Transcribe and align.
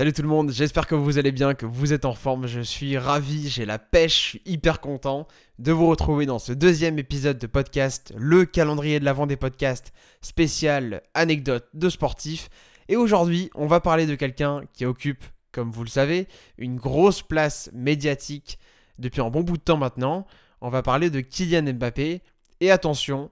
Salut 0.00 0.14
tout 0.14 0.22
le 0.22 0.28
monde, 0.28 0.50
j'espère 0.50 0.86
que 0.86 0.94
vous 0.94 1.18
allez 1.18 1.30
bien, 1.30 1.52
que 1.52 1.66
vous 1.66 1.92
êtes 1.92 2.06
en 2.06 2.14
forme. 2.14 2.46
Je 2.46 2.62
suis 2.62 2.96
ravi, 2.96 3.50
j'ai 3.50 3.66
la 3.66 3.78
pêche, 3.78 4.38
hyper 4.46 4.80
content 4.80 5.26
de 5.58 5.72
vous 5.72 5.86
retrouver 5.86 6.24
dans 6.24 6.38
ce 6.38 6.54
deuxième 6.54 6.98
épisode 6.98 7.36
de 7.36 7.46
podcast, 7.46 8.14
le 8.16 8.46
calendrier 8.46 8.98
de 8.98 9.04
l'avant 9.04 9.26
des 9.26 9.36
podcasts 9.36 9.92
spécial 10.22 11.02
anecdote 11.12 11.68
de 11.74 11.90
sportifs. 11.90 12.48
Et 12.88 12.96
aujourd'hui, 12.96 13.50
on 13.54 13.66
va 13.66 13.80
parler 13.80 14.06
de 14.06 14.14
quelqu'un 14.14 14.62
qui 14.72 14.86
occupe, 14.86 15.22
comme 15.52 15.70
vous 15.70 15.84
le 15.84 15.90
savez, 15.90 16.28
une 16.56 16.76
grosse 16.76 17.20
place 17.20 17.68
médiatique 17.74 18.58
depuis 18.98 19.20
un 19.20 19.28
bon 19.28 19.42
bout 19.42 19.58
de 19.58 19.62
temps 19.62 19.76
maintenant. 19.76 20.26
On 20.62 20.70
va 20.70 20.80
parler 20.80 21.10
de 21.10 21.20
Kylian 21.20 21.74
Mbappé. 21.74 22.22
Et 22.60 22.70
attention, 22.70 23.30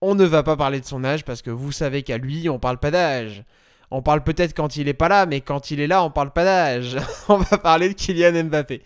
on 0.00 0.14
ne 0.14 0.24
va 0.24 0.42
pas 0.42 0.56
parler 0.56 0.80
de 0.80 0.86
son 0.86 1.04
âge 1.04 1.26
parce 1.26 1.42
que 1.42 1.50
vous 1.50 1.70
savez 1.70 2.02
qu'à 2.02 2.16
lui, 2.16 2.48
on 2.48 2.58
parle 2.58 2.78
pas 2.78 2.90
d'âge. 2.90 3.44
On 3.90 4.02
parle 4.02 4.22
peut-être 4.22 4.54
quand 4.54 4.76
il 4.76 4.88
est 4.88 4.94
pas 4.94 5.08
là, 5.08 5.26
mais 5.26 5.40
quand 5.40 5.70
il 5.70 5.80
est 5.80 5.86
là, 5.86 6.04
on 6.04 6.10
parle 6.10 6.32
pas 6.32 6.44
d'âge. 6.44 6.98
on 7.28 7.38
va 7.38 7.58
parler 7.58 7.88
de 7.88 7.94
Kylian 7.94 8.44
Mbappé. 8.44 8.82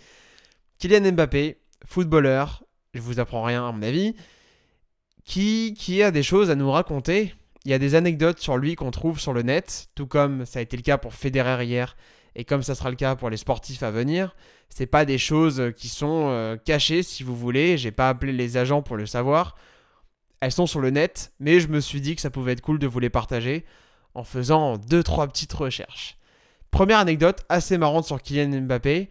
Kylian 0.78 1.12
Mbappé, 1.12 1.58
footballeur, 1.84 2.62
je 2.94 3.00
vous 3.00 3.18
apprends 3.18 3.42
rien 3.42 3.66
à 3.66 3.72
mon 3.72 3.82
avis, 3.82 4.14
qui, 5.24 5.74
qui 5.76 6.02
a 6.02 6.10
des 6.10 6.22
choses 6.22 6.50
à 6.50 6.54
nous 6.54 6.70
raconter. 6.70 7.34
Il 7.64 7.70
y 7.70 7.74
a 7.74 7.78
des 7.78 7.94
anecdotes 7.94 8.40
sur 8.40 8.56
lui 8.56 8.74
qu'on 8.74 8.90
trouve 8.90 9.20
sur 9.20 9.32
le 9.32 9.42
net, 9.42 9.88
tout 9.94 10.06
comme 10.06 10.46
ça 10.46 10.58
a 10.58 10.62
été 10.62 10.76
le 10.76 10.82
cas 10.82 10.98
pour 10.98 11.14
Federer 11.14 11.64
hier, 11.64 11.96
et 12.34 12.44
comme 12.44 12.62
ça 12.62 12.74
sera 12.74 12.90
le 12.90 12.96
cas 12.96 13.14
pour 13.16 13.30
les 13.30 13.36
sportifs 13.36 13.82
à 13.82 13.90
venir. 13.90 14.34
C'est 14.68 14.86
pas 14.86 15.04
des 15.04 15.18
choses 15.18 15.72
qui 15.76 15.88
sont 15.88 16.28
euh, 16.28 16.56
cachées, 16.56 17.02
si 17.02 17.22
vous 17.22 17.36
voulez. 17.36 17.76
J'ai 17.76 17.90
pas 17.90 18.08
appelé 18.08 18.32
les 18.32 18.56
agents 18.56 18.82
pour 18.82 18.96
le 18.96 19.06
savoir. 19.06 19.56
Elles 20.40 20.52
sont 20.52 20.66
sur 20.66 20.80
le 20.80 20.90
net, 20.90 21.32
mais 21.40 21.60
je 21.60 21.68
me 21.68 21.80
suis 21.80 22.00
dit 22.00 22.16
que 22.16 22.20
ça 22.20 22.30
pouvait 22.30 22.52
être 22.52 22.62
cool 22.62 22.78
de 22.78 22.86
vous 22.86 22.98
les 22.98 23.10
partager 23.10 23.64
en 24.14 24.24
faisant 24.24 24.76
deux 24.76 25.02
trois 25.02 25.26
petites 25.26 25.52
recherches. 25.52 26.18
Première 26.70 26.98
anecdote 26.98 27.40
assez 27.48 27.76
marrante 27.76 28.06
sur 28.06 28.22
Kylian 28.22 28.62
Mbappé, 28.62 29.10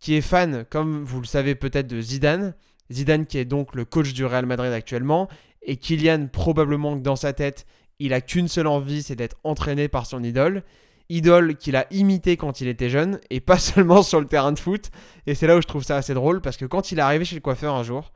qui 0.00 0.14
est 0.14 0.20
fan, 0.20 0.64
comme 0.70 1.04
vous 1.04 1.20
le 1.20 1.26
savez 1.26 1.54
peut-être, 1.54 1.88
de 1.88 2.00
Zidane. 2.00 2.54
Zidane 2.92 3.26
qui 3.26 3.38
est 3.38 3.44
donc 3.44 3.74
le 3.74 3.84
coach 3.84 4.12
du 4.12 4.24
Real 4.24 4.46
Madrid 4.46 4.72
actuellement, 4.72 5.28
et 5.62 5.76
Kylian 5.76 6.28
probablement 6.28 6.96
que 6.96 7.02
dans 7.02 7.16
sa 7.16 7.32
tête, 7.32 7.66
il 7.98 8.12
a 8.12 8.20
qu'une 8.20 8.48
seule 8.48 8.66
envie, 8.66 9.02
c'est 9.02 9.16
d'être 9.16 9.36
entraîné 9.42 9.88
par 9.88 10.06
son 10.06 10.22
idole. 10.22 10.62
Idole 11.08 11.56
qu'il 11.56 11.76
a 11.76 11.86
imité 11.90 12.36
quand 12.36 12.60
il 12.60 12.68
était 12.68 12.90
jeune, 12.90 13.20
et 13.30 13.40
pas 13.40 13.58
seulement 13.58 14.02
sur 14.02 14.20
le 14.20 14.26
terrain 14.26 14.52
de 14.52 14.58
foot. 14.58 14.90
Et 15.26 15.34
c'est 15.34 15.46
là 15.46 15.56
où 15.56 15.62
je 15.62 15.66
trouve 15.66 15.82
ça 15.82 15.96
assez 15.96 16.14
drôle, 16.14 16.40
parce 16.40 16.56
que 16.56 16.66
quand 16.66 16.92
il 16.92 16.98
est 16.98 17.02
arrivé 17.02 17.24
chez 17.24 17.34
le 17.34 17.40
coiffeur 17.40 17.74
un 17.74 17.82
jour, 17.82 18.12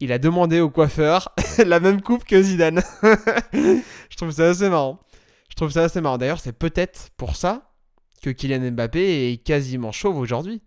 il 0.00 0.10
a 0.10 0.18
demandé 0.18 0.60
au 0.60 0.70
coiffeur 0.70 1.32
la 1.64 1.78
même 1.78 2.02
coupe 2.02 2.24
que 2.24 2.42
Zidane. 2.42 2.82
je 3.52 4.16
trouve 4.16 4.32
ça 4.32 4.48
assez 4.48 4.68
marrant. 4.68 4.98
Je 5.52 5.56
trouve 5.56 5.70
ça 5.70 5.84
assez 5.84 6.00
marrant. 6.00 6.16
D'ailleurs, 6.16 6.40
c'est 6.40 6.54
peut-être 6.54 7.10
pour 7.18 7.36
ça 7.36 7.74
que 8.22 8.30
Kylian 8.30 8.70
Mbappé 8.70 9.30
est 9.30 9.36
quasiment 9.36 9.92
chauve 9.92 10.16
aujourd'hui. 10.16 10.62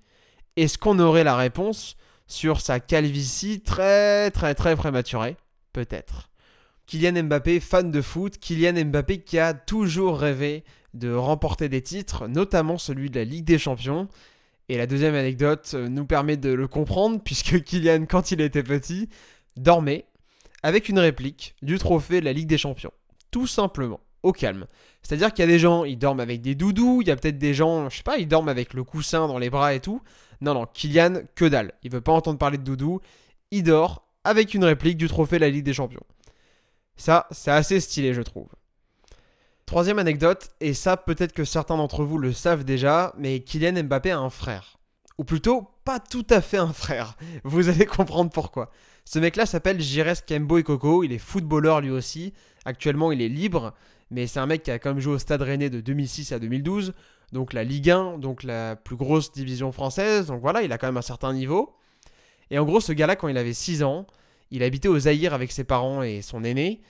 Est-ce 0.57 0.77
qu'on 0.77 0.99
aurait 0.99 1.23
la 1.23 1.35
réponse 1.35 1.97
sur 2.27 2.61
sa 2.61 2.79
calvitie 2.79 3.61
très 3.61 4.29
très 4.29 4.53
très 4.53 4.75
prématurée? 4.75 5.37
Peut-être. 5.73 6.29
Kylian 6.85 7.23
Mbappé, 7.23 7.61
fan 7.61 7.89
de 7.89 7.99
foot, 7.99 8.37
Kylian 8.37 8.85
Mbappé 8.85 9.23
qui 9.23 9.39
a 9.39 9.55
toujours 9.55 10.19
rêvé 10.19 10.63
de 10.93 11.11
remporter 11.11 11.67
des 11.67 11.81
titres, 11.81 12.27
notamment 12.27 12.77
celui 12.77 13.09
de 13.09 13.17
la 13.17 13.25
Ligue 13.25 13.45
des 13.45 13.57
Champions. 13.57 14.07
Et 14.69 14.77
la 14.77 14.85
deuxième 14.85 15.15
anecdote 15.15 15.73
nous 15.73 16.05
permet 16.05 16.37
de 16.37 16.53
le 16.53 16.67
comprendre, 16.67 17.19
puisque 17.23 17.59
Kylian, 17.63 18.05
quand 18.05 18.29
il 18.29 18.39
était 18.39 18.61
petit, 18.61 19.09
dormait 19.57 20.05
avec 20.61 20.89
une 20.89 20.99
réplique 20.99 21.55
du 21.63 21.79
trophée 21.79 22.19
de 22.19 22.25
la 22.25 22.33
Ligue 22.33 22.47
des 22.47 22.59
Champions. 22.59 22.93
Tout 23.31 23.47
simplement 23.47 23.99
calme. 24.31 24.65
C'est-à-dire 25.01 25.33
qu'il 25.33 25.43
y 25.43 25.47
a 25.47 25.51
des 25.51 25.59
gens, 25.59 25.83
ils 25.83 25.97
dorment 25.97 26.19
avec 26.19 26.41
des 26.41 26.55
doudous, 26.55 27.01
il 27.01 27.07
y 27.07 27.11
a 27.11 27.15
peut-être 27.15 27.37
des 27.37 27.53
gens, 27.53 27.89
je 27.89 27.97
sais 27.97 28.03
pas, 28.03 28.17
ils 28.17 28.27
dorment 28.27 28.49
avec 28.49 28.73
le 28.73 28.83
coussin 28.83 29.27
dans 29.27 29.37
les 29.37 29.49
bras 29.49 29.73
et 29.73 29.79
tout. 29.79 30.01
Non, 30.41 30.53
non, 30.53 30.65
Kylian, 30.65 31.21
que 31.35 31.45
dalle. 31.45 31.73
Il 31.83 31.91
veut 31.91 32.01
pas 32.01 32.11
entendre 32.11 32.37
parler 32.37 32.57
de 32.57 32.63
doudou. 32.63 32.99
Il 33.51 33.63
dort 33.63 34.07
avec 34.23 34.53
une 34.53 34.63
réplique 34.63 34.97
du 34.97 35.07
trophée 35.07 35.37
de 35.37 35.41
la 35.41 35.49
Ligue 35.49 35.65
des 35.65 35.73
Champions. 35.73 36.03
Ça, 36.97 37.27
c'est 37.31 37.51
assez 37.51 37.79
stylé, 37.79 38.13
je 38.13 38.21
trouve. 38.21 38.49
Troisième 39.65 39.99
anecdote, 39.99 40.51
et 40.61 40.73
ça 40.73 40.97
peut-être 40.97 41.33
que 41.33 41.43
certains 41.43 41.77
d'entre 41.77 42.03
vous 42.03 42.17
le 42.17 42.33
savent 42.33 42.63
déjà, 42.63 43.13
mais 43.17 43.39
Kylian 43.39 43.83
Mbappé 43.83 44.11
a 44.11 44.19
un 44.19 44.29
frère. 44.29 44.77
Ou 45.17 45.23
plutôt, 45.23 45.69
pas 45.85 45.99
tout 45.99 46.27
à 46.29 46.41
fait 46.41 46.57
un 46.57 46.73
frère. 46.73 47.15
Vous 47.43 47.69
allez 47.69 47.85
comprendre 47.85 48.31
pourquoi. 48.31 48.69
Ce 49.05 49.19
mec-là 49.19 49.45
s'appelle 49.45 49.79
Jires 49.79 50.25
Kembo 50.25 50.61
Coco, 50.63 51.03
il 51.03 51.13
est 51.13 51.19
footballeur 51.19 51.81
lui 51.81 51.91
aussi. 51.91 52.33
Actuellement, 52.65 53.11
il 53.11 53.21
est 53.21 53.29
libre 53.29 53.73
mais 54.15 54.27
c'est 54.27 54.39
un 54.39 54.45
mec 54.45 54.63
qui 54.63 54.71
a 54.71 54.79
quand 54.79 54.91
même 54.91 55.01
joué 55.01 55.15
au 55.15 55.19
Stade 55.19 55.41
Rennais 55.41 55.69
de 55.69 55.81
2006 55.81 56.31
à 56.31 56.39
2012, 56.39 56.93
donc 57.33 57.51
la 57.51 57.65
Ligue 57.65 57.89
1, 57.89 58.17
donc 58.17 58.43
la 58.43 58.77
plus 58.77 58.95
grosse 58.95 59.33
division 59.33 59.73
française, 59.73 60.27
donc 60.27 60.39
voilà, 60.39 60.63
il 60.63 60.71
a 60.71 60.77
quand 60.77 60.87
même 60.87 60.95
un 60.95 61.01
certain 61.01 61.33
niveau. 61.33 61.75
Et 62.49 62.57
en 62.57 62.63
gros, 62.63 62.79
ce 62.79 62.93
gars-là, 62.93 63.17
quand 63.17 63.27
il 63.27 63.37
avait 63.37 63.53
6 63.53 63.83
ans, 63.83 64.07
il 64.51 64.63
habitait 64.63 64.87
au 64.87 64.97
Zaïre 64.97 65.33
avec 65.33 65.51
ses 65.51 65.65
parents 65.65 66.01
et 66.01 66.21
son 66.21 66.45
aîné, 66.45 66.81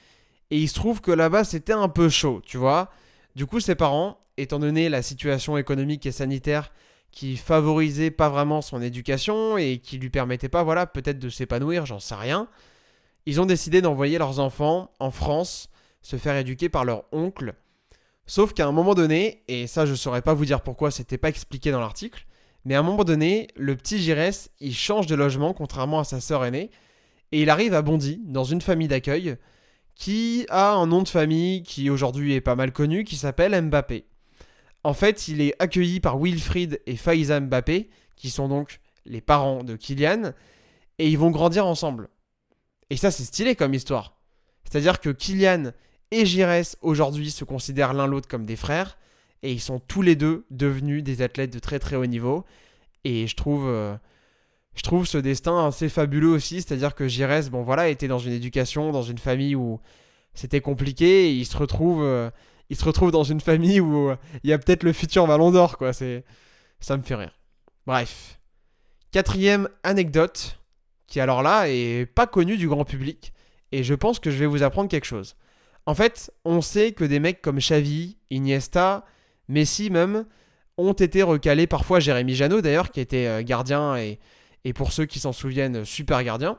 et 0.51 0.59
il 0.59 0.69
se 0.69 0.75
trouve 0.75 1.01
que 1.01 1.09
là-bas, 1.09 1.45
c'était 1.45 1.73
un 1.73 1.89
peu 1.89 2.09
chaud, 2.09 2.43
tu 2.45 2.57
vois. 2.57 2.91
Du 3.35 3.47
coup, 3.47 3.59
ses 3.59 3.73
parents, 3.73 4.19
étant 4.37 4.59
donné 4.59 4.87
la 4.87 5.01
situation 5.01 5.57
économique 5.57 6.05
et 6.05 6.11
sanitaire 6.11 6.69
qui 7.09 7.37
favorisait 7.37 8.11
pas 8.11 8.29
vraiment 8.29 8.61
son 8.61 8.83
éducation 8.83 9.57
et 9.57 9.79
qui 9.79 9.97
lui 9.97 10.11
permettait 10.11 10.49
pas, 10.49 10.61
voilà, 10.61 10.85
peut-être 10.85 11.17
de 11.17 11.29
s'épanouir, 11.29 11.87
j'en 11.87 11.99
sais 11.99 12.13
rien, 12.13 12.47
ils 13.25 13.41
ont 13.41 13.47
décidé 13.47 13.81
d'envoyer 13.81 14.19
leurs 14.19 14.39
enfants 14.39 14.91
en 14.99 15.09
France 15.09 15.69
se 16.05 16.17
faire 16.17 16.37
éduquer 16.37 16.69
par 16.69 16.85
leur 16.85 17.05
oncle. 17.11 17.55
Sauf 18.27 18.53
qu'à 18.53 18.67
un 18.67 18.71
moment 18.71 18.93
donné, 18.93 19.43
et 19.47 19.65
ça 19.65 19.87
je 19.87 19.95
saurais 19.95 20.21
pas 20.21 20.35
vous 20.35 20.45
dire 20.45 20.61
pourquoi, 20.61 20.91
c'était 20.91 21.17
pas 21.17 21.29
expliqué 21.29 21.71
dans 21.71 21.79
l'article, 21.79 22.27
mais 22.63 22.75
à 22.75 22.79
un 22.79 22.83
moment 22.83 23.03
donné, 23.03 23.47
le 23.55 23.75
petit 23.75 23.97
Girès, 23.97 24.51
il 24.59 24.75
change 24.75 25.07
de 25.07 25.15
logement 25.15 25.53
contrairement 25.53 25.99
à 25.99 26.03
sa 26.03 26.21
sœur 26.21 26.45
aînée, 26.45 26.69
et 27.31 27.41
il 27.41 27.49
arrive 27.49 27.73
à 27.73 27.81
Bondy, 27.81 28.21
dans 28.23 28.43
une 28.43 28.61
famille 28.61 28.87
d'accueil, 28.87 29.37
qui 29.95 30.45
a 30.49 30.73
un 30.73 30.85
nom 30.85 31.01
de 31.01 31.09
famille 31.09 31.63
qui 31.63 31.89
aujourd'hui 31.89 32.35
est 32.35 32.41
pas 32.41 32.55
mal 32.55 32.71
connu, 32.71 33.03
qui 33.03 33.15
s'appelle 33.15 33.59
Mbappé. 33.59 34.05
En 34.83 34.93
fait, 34.93 35.27
il 35.27 35.41
est 35.41 35.55
accueilli 35.57 36.01
par 36.01 36.19
Wilfried 36.19 36.81
et 36.85 36.97
Faiza 36.97 37.39
Mbappé, 37.39 37.89
qui 38.15 38.29
sont 38.29 38.47
donc 38.47 38.79
les 39.05 39.21
parents 39.21 39.63
de 39.63 39.75
Kylian, 39.75 40.33
et 40.99 41.09
ils 41.09 41.17
vont 41.17 41.31
grandir 41.31 41.65
ensemble. 41.65 42.09
Et 42.91 42.97
ça, 42.97 43.09
c'est 43.09 43.23
stylé 43.23 43.55
comme 43.55 43.73
histoire. 43.73 44.19
C'est-à-dire 44.65 44.99
que 44.99 45.09
Kylian 45.09 45.71
et 46.11 46.25
Gires 46.25 46.63
aujourd'hui 46.81 47.31
se 47.31 47.43
considèrent 47.43 47.93
l'un 47.93 48.07
l'autre 48.07 48.27
comme 48.27 48.45
des 48.45 48.55
frères 48.55 48.97
et 49.43 49.51
ils 49.51 49.61
sont 49.61 49.79
tous 49.79 50.01
les 50.01 50.15
deux 50.15 50.45
devenus 50.49 51.03
des 51.03 51.21
athlètes 51.21 51.53
de 51.53 51.59
très 51.59 51.79
très 51.79 51.95
haut 51.95 52.05
niveau 52.05 52.45
et 53.03 53.27
je 53.27 53.35
trouve 53.35 53.67
euh, 53.67 53.95
ce 54.75 55.17
destin 55.17 55.67
assez 55.67 55.89
fabuleux 55.89 56.29
aussi, 56.29 56.61
c'est-à-dire 56.61 56.95
que 56.95 57.07
Gires 57.07 57.49
bon 57.51 57.63
voilà, 57.63 57.89
était 57.89 58.07
dans 58.07 58.19
une 58.19 58.33
éducation, 58.33 58.91
dans 58.91 59.03
une 59.03 59.19
famille 59.19 59.55
où 59.55 59.79
c'était 60.33 60.61
compliqué 60.61 61.29
et 61.29 61.31
il 61.31 61.45
se 61.45 61.55
retrouve 61.55 62.03
euh, 62.03 62.31
dans 63.11 63.23
une 63.23 63.41
famille 63.41 63.79
où 63.79 64.09
euh, 64.09 64.15
il 64.43 64.49
y 64.49 64.53
a 64.53 64.57
peut-être 64.57 64.83
le 64.83 64.93
futur 64.93 65.27
Ballon 65.27 65.51
d'Or 65.51 65.77
quoi, 65.77 65.93
c'est 65.93 66.25
ça 66.79 66.97
me 66.97 67.03
fait 67.03 67.15
rire. 67.15 67.37
Bref. 67.85 68.39
Quatrième 69.11 69.69
anecdote 69.83 70.59
qui 71.07 71.19
alors 71.19 71.43
là 71.43 71.69
est 71.69 72.05
pas 72.05 72.27
connue 72.27 72.57
du 72.57 72.67
grand 72.67 72.83
public 72.83 73.33
et 73.71 73.83
je 73.83 73.93
pense 73.93 74.19
que 74.19 74.31
je 74.31 74.37
vais 74.37 74.45
vous 74.45 74.63
apprendre 74.63 74.89
quelque 74.89 75.05
chose. 75.05 75.35
En 75.85 75.95
fait, 75.95 76.31
on 76.45 76.61
sait 76.61 76.93
que 76.93 77.03
des 77.03 77.19
mecs 77.19 77.41
comme 77.41 77.59
Xavi, 77.59 78.17
Iniesta, 78.29 79.05
Messi 79.47 79.89
même, 79.89 80.25
ont 80.77 80.93
été 80.93 81.23
recalés, 81.23 81.67
parfois 81.67 81.99
Jérémy 81.99 82.35
Janot 82.35 82.61
d'ailleurs, 82.61 82.91
qui 82.91 82.99
était 82.99 83.27
euh, 83.27 83.43
gardien 83.43 83.95
et, 83.97 84.19
et 84.63 84.73
pour 84.73 84.91
ceux 84.91 85.05
qui 85.05 85.19
s'en 85.19 85.31
souviennent, 85.31 85.85
super 85.85 86.23
gardien. 86.23 86.57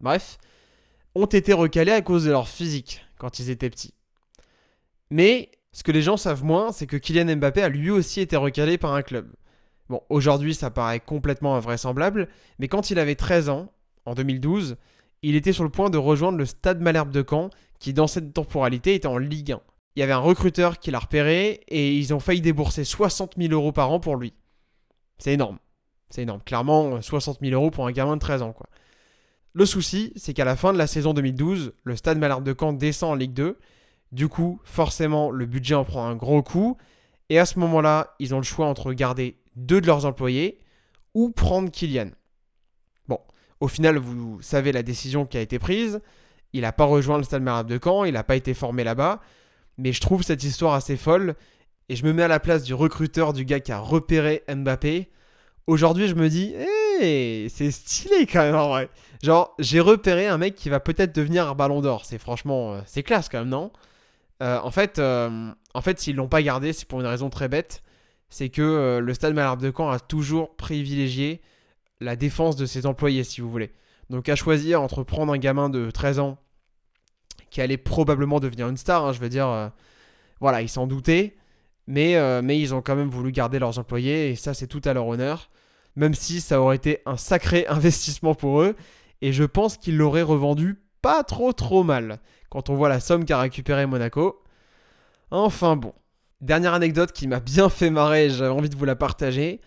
Bref, 0.00 0.38
ont 1.14 1.26
été 1.26 1.52
recalés 1.52 1.92
à 1.92 2.02
cause 2.02 2.24
de 2.24 2.30
leur 2.30 2.48
physique 2.48 3.04
quand 3.18 3.38
ils 3.38 3.50
étaient 3.50 3.70
petits. 3.70 3.94
Mais 5.10 5.50
ce 5.72 5.82
que 5.82 5.92
les 5.92 6.02
gens 6.02 6.16
savent 6.16 6.44
moins, 6.44 6.72
c'est 6.72 6.86
que 6.86 6.96
Kylian 6.96 7.36
Mbappé 7.36 7.62
a 7.62 7.68
lui 7.68 7.90
aussi 7.90 8.20
été 8.20 8.36
recalé 8.36 8.78
par 8.78 8.94
un 8.94 9.02
club. 9.02 9.32
Bon, 9.88 10.02
aujourd'hui 10.08 10.54
ça 10.54 10.70
paraît 10.70 11.00
complètement 11.00 11.56
invraisemblable, 11.56 12.28
mais 12.58 12.68
quand 12.68 12.90
il 12.90 12.98
avait 12.98 13.16
13 13.16 13.48
ans, 13.48 13.72
en 14.06 14.14
2012, 14.14 14.76
il 15.28 15.36
était 15.36 15.52
sur 15.52 15.64
le 15.64 15.70
point 15.70 15.90
de 15.90 15.98
rejoindre 15.98 16.38
le 16.38 16.44
Stade 16.44 16.80
Malherbe 16.80 17.10
de 17.10 17.24
Caen, 17.28 17.50
qui 17.78 17.94
dans 17.94 18.06
cette 18.06 18.34
temporalité 18.34 18.94
était 18.94 19.08
en 19.08 19.16
Ligue 19.16 19.52
1. 19.52 19.60
Il 19.96 20.00
y 20.00 20.02
avait 20.02 20.12
un 20.12 20.18
recruteur 20.18 20.78
qui 20.78 20.90
l'a 20.90 20.98
repéré 20.98 21.60
et 21.68 21.96
ils 21.96 22.12
ont 22.12 22.20
failli 22.20 22.40
débourser 22.40 22.84
60 22.84 23.34
000 23.38 23.52
euros 23.52 23.72
par 23.72 23.90
an 23.90 24.00
pour 24.00 24.16
lui. 24.16 24.34
C'est 25.18 25.32
énorme. 25.32 25.58
C'est 26.10 26.22
énorme. 26.22 26.42
Clairement, 26.44 27.00
60 27.00 27.38
000 27.40 27.54
euros 27.54 27.70
pour 27.70 27.86
un 27.86 27.92
gamin 27.92 28.16
de 28.16 28.20
13 28.20 28.42
ans. 28.42 28.52
Quoi. 28.52 28.66
Le 29.52 29.64
souci, 29.64 30.12
c'est 30.16 30.34
qu'à 30.34 30.44
la 30.44 30.56
fin 30.56 30.72
de 30.72 30.78
la 30.78 30.86
saison 30.86 31.14
2012, 31.14 31.72
le 31.84 31.96
Stade 31.96 32.18
Malherbe 32.18 32.44
de 32.44 32.54
Caen 32.58 32.72
descend 32.72 33.12
en 33.12 33.14
Ligue 33.14 33.32
2. 33.32 33.58
Du 34.12 34.28
coup, 34.28 34.60
forcément, 34.64 35.30
le 35.30 35.46
budget 35.46 35.74
en 35.74 35.84
prend 35.84 36.06
un 36.06 36.16
gros 36.16 36.42
coup. 36.42 36.76
Et 37.30 37.38
à 37.38 37.46
ce 37.46 37.58
moment-là, 37.60 38.14
ils 38.18 38.34
ont 38.34 38.38
le 38.38 38.44
choix 38.44 38.66
entre 38.66 38.92
garder 38.92 39.38
deux 39.56 39.80
de 39.80 39.86
leurs 39.86 40.04
employés 40.04 40.58
ou 41.14 41.30
prendre 41.30 41.70
Kylian. 41.70 42.10
Au 43.60 43.68
final, 43.68 43.98
vous 43.98 44.40
savez 44.42 44.72
la 44.72 44.82
décision 44.82 45.26
qui 45.26 45.36
a 45.38 45.40
été 45.40 45.58
prise. 45.58 46.00
Il 46.52 46.62
n'a 46.62 46.72
pas 46.72 46.84
rejoint 46.84 47.18
le 47.18 47.24
Stade 47.24 47.42
Malherbe 47.42 47.68
de 47.68 47.80
Caen, 47.82 48.04
il 48.04 48.14
n'a 48.14 48.24
pas 48.24 48.36
été 48.36 48.54
formé 48.54 48.84
là-bas. 48.84 49.20
Mais 49.78 49.92
je 49.92 50.00
trouve 50.00 50.22
cette 50.22 50.44
histoire 50.44 50.74
assez 50.74 50.96
folle. 50.96 51.34
et 51.88 51.96
je 51.96 52.04
me 52.04 52.12
mets 52.12 52.22
à 52.22 52.28
la 52.28 52.40
place 52.40 52.62
du 52.62 52.74
recruteur, 52.74 53.32
du 53.32 53.44
gars 53.44 53.60
qui 53.60 53.72
a 53.72 53.78
repéré 53.78 54.42
Mbappé, 54.48 55.10
aujourd'hui 55.66 56.08
je 56.08 56.14
me 56.14 56.28
dis, 56.28 56.54
c'est 57.00 57.70
stylé 57.70 58.26
quand 58.26 58.42
même 58.42 58.54
en 58.54 58.68
vrai. 58.68 58.88
Genre, 59.22 59.54
j'ai 59.58 59.80
repéré 59.80 60.26
un 60.26 60.38
mec 60.38 60.54
qui 60.54 60.68
va 60.68 60.80
peut-être 60.80 61.14
devenir 61.14 61.48
un 61.48 61.54
ballon 61.54 61.80
d'or. 61.80 62.04
C'est 62.04 62.18
franchement, 62.18 62.74
euh, 62.74 62.80
c'est 62.86 63.02
classe 63.02 63.28
quand 63.28 63.38
même, 63.38 63.48
non? 63.48 63.72
Euh, 64.42 64.58
En 64.60 64.70
fait, 64.70 64.98
euh, 64.98 65.50
en 65.74 65.80
fait 65.80 65.98
s'ils 65.98 66.16
l'ont 66.16 66.28
pas 66.28 66.42
gardé, 66.42 66.72
c'est 66.72 66.86
pour 66.86 67.00
une 67.00 67.06
raison 67.06 67.30
très 67.30 67.48
bête. 67.48 67.82
C'est 68.28 68.48
que 68.48 68.98
le 69.00 69.14
stade 69.14 69.34
Malherbe 69.34 69.62
de 69.62 69.72
Caen 69.76 69.90
a 69.90 70.00
toujours 70.00 70.56
privilégié 70.56 71.40
la 72.04 72.16
défense 72.16 72.56
de 72.56 72.66
ses 72.66 72.86
employés, 72.86 73.24
si 73.24 73.40
vous 73.40 73.50
voulez. 73.50 73.72
Donc 74.10 74.28
à 74.28 74.36
choisir 74.36 74.82
entre 74.82 75.02
prendre 75.02 75.32
un 75.32 75.38
gamin 75.38 75.68
de 75.68 75.90
13 75.90 76.18
ans 76.18 76.38
qui 77.50 77.60
allait 77.60 77.78
probablement 77.78 78.40
devenir 78.40 78.68
une 78.68 78.76
star, 78.76 79.04
hein, 79.04 79.12
je 79.12 79.20
veux 79.20 79.28
dire, 79.28 79.72
voilà, 80.40 80.60
ils 80.60 80.68
s'en 80.68 80.86
doutaient, 80.86 81.36
mais, 81.86 82.16
mais 82.42 82.58
ils 82.58 82.74
ont 82.74 82.82
quand 82.82 82.96
même 82.96 83.08
voulu 83.08 83.32
garder 83.32 83.58
leurs 83.58 83.78
employés, 83.78 84.30
et 84.30 84.36
ça 84.36 84.54
c'est 84.54 84.66
tout 84.66 84.82
à 84.84 84.92
leur 84.92 85.06
honneur 85.06 85.50
même 85.96 86.14
si 86.14 86.40
ça 86.40 86.60
aurait 86.60 86.76
été 86.76 87.00
un 87.06 87.16
sacré 87.16 87.66
investissement 87.68 88.34
pour 88.34 88.62
eux, 88.62 88.76
et 89.20 89.32
je 89.32 89.44
pense 89.44 89.76
qu'ils 89.76 89.96
l'auraient 89.96 90.22
revendu 90.22 90.80
pas 91.02 91.22
trop 91.22 91.52
trop 91.52 91.84
mal, 91.84 92.20
quand 92.50 92.70
on 92.70 92.74
voit 92.74 92.88
la 92.88 93.00
somme 93.00 93.24
qu'a 93.24 93.38
récupéré 93.38 93.86
Monaco. 93.86 94.42
Enfin 95.30 95.76
bon. 95.76 95.92
Dernière 96.40 96.74
anecdote 96.74 97.12
qui 97.12 97.26
m'a 97.26 97.40
bien 97.40 97.68
fait 97.68 97.90
marrer, 97.90 98.28
j'avais 98.28 98.50
envie 98.50 98.68
de 98.68 98.76
vous 98.76 98.84
la 98.84 98.96
partager. 98.96 99.60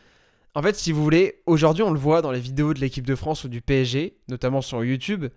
En 0.58 0.64
fait, 0.64 0.76
si 0.76 0.92
vous 0.92 1.04
voulez, 1.04 1.44
aujourd'hui 1.46 1.84
on 1.84 1.92
le 1.92 2.00
voit 2.00 2.24
dans 2.24 2.32
les 2.32 2.40
vidéos 2.40 2.74
de 2.74 2.80
l'équipe 2.80 3.06
de 3.06 3.14
France 3.14 3.44
ou 3.44 3.48
du 3.48 3.62
PSG, 3.62 4.18
notamment 4.28 4.62
sur 4.64 4.84
YouTube, 4.84 5.28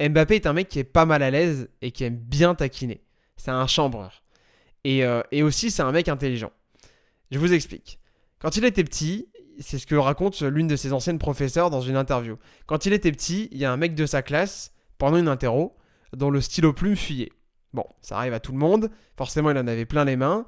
Mbappé 0.00 0.34
est 0.34 0.48
un 0.48 0.52
mec 0.52 0.66
qui 0.66 0.80
est 0.80 0.82
pas 0.82 1.06
mal 1.06 1.22
à 1.22 1.30
l'aise 1.30 1.68
et 1.80 1.92
qui 1.92 2.02
aime 2.02 2.16
bien 2.16 2.56
taquiner. 2.56 3.00
C'est 3.36 3.52
un 3.52 3.68
chambreur. 3.68 4.24
Et, 4.82 5.04
euh, 5.04 5.22
et 5.30 5.44
aussi, 5.44 5.70
c'est 5.70 5.82
un 5.82 5.92
mec 5.92 6.08
intelligent. 6.08 6.50
Je 7.30 7.38
vous 7.38 7.52
explique. 7.52 8.00
Quand 8.40 8.56
il 8.56 8.64
était 8.64 8.82
petit, 8.82 9.28
c'est 9.60 9.78
ce 9.78 9.86
que 9.86 9.94
raconte 9.94 10.42
l'une 10.42 10.66
de 10.66 10.74
ses 10.74 10.92
anciennes 10.92 11.20
professeurs 11.20 11.70
dans 11.70 11.80
une 11.80 11.94
interview. 11.94 12.36
Quand 12.66 12.84
il 12.84 12.92
était 12.92 13.12
petit, 13.12 13.48
il 13.52 13.58
y 13.58 13.64
a 13.64 13.70
un 13.70 13.76
mec 13.76 13.94
de 13.94 14.06
sa 14.06 14.22
classe, 14.22 14.72
pendant 14.98 15.18
une 15.18 15.28
interro, 15.28 15.76
dont 16.16 16.30
le 16.30 16.40
stylo 16.40 16.72
plume 16.72 16.96
fuyait. 16.96 17.30
Bon, 17.74 17.86
ça 18.00 18.16
arrive 18.16 18.34
à 18.34 18.40
tout 18.40 18.50
le 18.50 18.58
monde, 18.58 18.90
forcément 19.16 19.52
il 19.52 19.56
en 19.56 19.68
avait 19.68 19.86
plein 19.86 20.04
les 20.04 20.16
mains. 20.16 20.46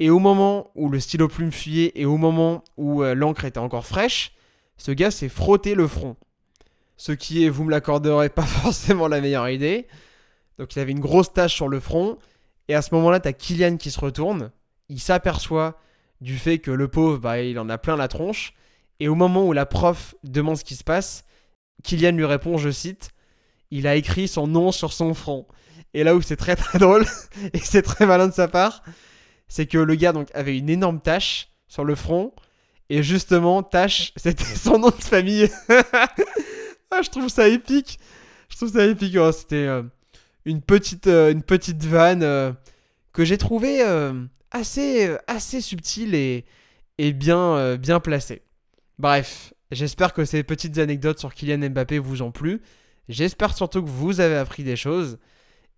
Et 0.00 0.10
au 0.10 0.18
moment 0.18 0.70
où 0.74 0.88
le 0.88 0.98
stylo 0.98 1.28
plume 1.28 1.52
fuyait 1.52 1.92
et 1.94 2.04
au 2.04 2.16
moment 2.16 2.64
où 2.76 3.02
euh, 3.02 3.14
l'encre 3.14 3.44
était 3.44 3.58
encore 3.58 3.86
fraîche, 3.86 4.32
ce 4.76 4.90
gars 4.90 5.10
s'est 5.10 5.28
frotté 5.28 5.74
le 5.74 5.86
front. 5.86 6.16
Ce 6.96 7.12
qui 7.12 7.44
est, 7.44 7.48
vous 7.48 7.64
me 7.64 7.70
l'accorderez, 7.70 8.28
pas 8.28 8.42
forcément 8.46 9.08
la 9.08 9.20
meilleure 9.20 9.48
idée. 9.48 9.86
Donc 10.58 10.74
il 10.74 10.80
avait 10.80 10.92
une 10.92 11.00
grosse 11.00 11.32
tache 11.32 11.54
sur 11.54 11.68
le 11.68 11.80
front. 11.80 12.18
Et 12.68 12.74
à 12.74 12.82
ce 12.82 12.94
moment-là, 12.94 13.20
t'as 13.20 13.32
Kylian 13.32 13.76
qui 13.76 13.90
se 13.90 14.00
retourne. 14.00 14.50
Il 14.88 15.00
s'aperçoit 15.00 15.78
du 16.20 16.38
fait 16.38 16.58
que 16.58 16.70
le 16.70 16.88
pauvre, 16.88 17.18
bah, 17.18 17.40
il 17.40 17.58
en 17.58 17.68
a 17.68 17.78
plein 17.78 17.96
la 17.96 18.08
tronche. 18.08 18.54
Et 19.00 19.08
au 19.08 19.14
moment 19.14 19.46
où 19.46 19.52
la 19.52 19.66
prof 19.66 20.14
demande 20.24 20.56
ce 20.56 20.64
qui 20.64 20.76
se 20.76 20.84
passe, 20.84 21.24
Kylian 21.82 22.12
lui 22.12 22.24
répond, 22.24 22.58
je 22.58 22.70
cite, 22.70 23.10
il 23.70 23.86
a 23.86 23.96
écrit 23.96 24.28
son 24.28 24.46
nom 24.46 24.72
sur 24.72 24.92
son 24.92 25.14
front. 25.14 25.46
Et 25.92 26.04
là 26.04 26.14
où 26.14 26.22
c'est 26.22 26.36
très 26.36 26.56
très 26.56 26.78
drôle, 26.78 27.04
et 27.52 27.58
c'est 27.58 27.82
très 27.82 28.06
malin 28.06 28.28
de 28.28 28.32
sa 28.32 28.48
part, 28.48 28.82
c'est 29.48 29.66
que 29.66 29.78
le 29.78 29.94
gars 29.94 30.12
donc 30.12 30.28
avait 30.34 30.56
une 30.56 30.68
énorme 30.68 31.00
tache 31.00 31.48
sur 31.68 31.84
le 31.84 31.94
front, 31.94 32.32
et 32.90 33.02
justement, 33.02 33.62
tache, 33.62 34.12
c'était 34.16 34.44
son 34.44 34.78
nom 34.78 34.90
de 34.90 35.02
famille. 35.02 35.48
ah, 35.68 37.02
je 37.02 37.10
trouve 37.10 37.28
ça 37.28 37.48
épique. 37.48 37.98
Je 38.48 38.56
trouve 38.56 38.72
ça 38.72 38.86
épique. 38.86 39.16
Oh, 39.18 39.32
c'était 39.32 39.66
euh, 39.66 39.82
une, 40.44 40.60
petite, 40.60 41.06
euh, 41.06 41.32
une 41.32 41.42
petite 41.42 41.82
vanne 41.84 42.22
euh, 42.22 42.52
que 43.12 43.24
j'ai 43.24 43.38
trouvé 43.38 43.82
assez, 44.50 45.16
assez 45.26 45.60
subtil 45.60 46.14
et, 46.14 46.44
et 46.98 47.12
bien, 47.12 47.76
bien 47.76 48.00
placé. 48.00 48.42
Bref, 48.98 49.54
j'espère 49.70 50.12
que 50.12 50.24
ces 50.24 50.42
petites 50.42 50.78
anecdotes 50.78 51.20
sur 51.20 51.32
Kylian 51.32 51.70
Mbappé 51.70 51.98
vous 51.98 52.22
ont 52.22 52.32
plu. 52.32 52.60
J'espère 53.08 53.56
surtout 53.56 53.82
que 53.82 53.88
vous 53.88 54.20
avez 54.20 54.36
appris 54.36 54.64
des 54.64 54.74
choses. 54.74 55.18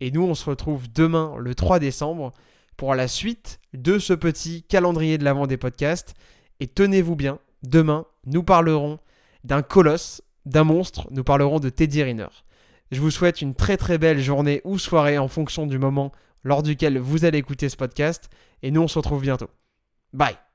Et 0.01 0.11
nous, 0.11 0.23
on 0.23 0.35
se 0.35 0.49
retrouve 0.49 0.91
demain, 0.93 1.37
le 1.39 1.55
3 1.55 1.79
décembre, 1.79 2.33
pour 2.76 2.94
la 2.94 3.08
suite 3.08 3.61
de 3.75 3.99
ce 3.99 4.12
petit 4.12 4.62
calendrier 4.62 5.19
de 5.19 5.25
l'avant 5.25 5.46
des 5.46 5.56
podcasts. 5.56 6.14
Et 6.61 6.67
tenez-vous 6.67 7.17
bien, 7.17 7.38
demain, 7.62 8.06
nous 8.25 8.43
parlerons 8.43 8.99
d'un 9.44 9.62
colosse, 9.62 10.23
d'un 10.44 10.64
monstre, 10.64 11.08
nous 11.11 11.25
parlerons 11.25 11.61
de 11.61 11.69
Teddy 11.69 12.02
Riner. 12.02 12.28
Je 12.90 13.00
vous 13.00 13.11
souhaite 13.11 13.43
une 13.43 13.55
très 13.55 13.76
très 13.76 13.99
belle 13.99 14.20
journée 14.20 14.61
ou 14.64 14.78
soirée 14.78 15.19
en 15.19 15.28
fonction 15.28 15.67
du 15.67 15.78
moment 15.78 16.12
lors 16.44 16.62
duquel 16.62 16.99
vous 16.99 17.25
allez 17.25 17.38
écouter 17.38 17.69
ce 17.69 17.76
podcast. 17.76 18.31
Et 18.62 18.70
nous, 18.70 18.82
on 18.82 18.88
se 18.88 18.99
retrouve 18.99 19.22
bientôt. 19.22 19.50
Bye 20.12 20.45